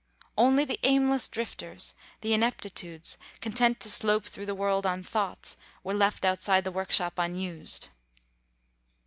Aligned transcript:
Only 0.35 0.65
the 0.65 0.79
aimless 0.81 1.27
drifters, 1.27 1.93
the 2.21 2.33
ineptitudes, 2.33 3.19
content 3.39 3.79
to 3.81 3.89
slope 3.91 4.25
through 4.25 4.47
the 4.47 4.55
world 4.55 4.83
on 4.83 5.03
thoughts, 5.03 5.57
were 5.83 5.93
left 5.93 6.25
outside 6.25 6.63
the 6.63 6.71
workshop 6.71 7.19
unused. 7.19 7.89